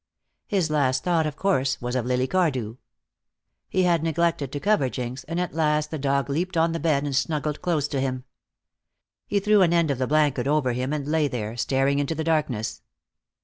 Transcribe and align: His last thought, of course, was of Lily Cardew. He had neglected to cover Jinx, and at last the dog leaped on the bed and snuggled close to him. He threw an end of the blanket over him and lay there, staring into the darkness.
His 0.47 0.71
last 0.71 1.03
thought, 1.03 1.27
of 1.27 1.35
course, 1.35 1.79
was 1.79 1.95
of 1.95 2.07
Lily 2.07 2.25
Cardew. 2.25 2.77
He 3.69 3.83
had 3.83 4.01
neglected 4.01 4.51
to 4.51 4.59
cover 4.59 4.89
Jinx, 4.89 5.23
and 5.25 5.39
at 5.39 5.53
last 5.53 5.91
the 5.91 5.99
dog 5.99 6.27
leaped 6.27 6.57
on 6.57 6.71
the 6.71 6.79
bed 6.79 7.03
and 7.03 7.15
snuggled 7.15 7.61
close 7.61 7.87
to 7.89 8.01
him. 8.01 8.23
He 9.27 9.39
threw 9.39 9.61
an 9.61 9.73
end 9.73 9.91
of 9.91 9.99
the 9.99 10.07
blanket 10.07 10.47
over 10.47 10.73
him 10.73 10.91
and 10.91 11.07
lay 11.07 11.27
there, 11.27 11.55
staring 11.55 11.99
into 11.99 12.15
the 12.15 12.23
darkness. 12.23 12.81